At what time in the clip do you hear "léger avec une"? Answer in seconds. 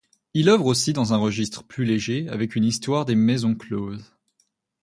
1.85-2.63